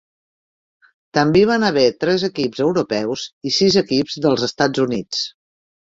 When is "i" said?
3.51-3.53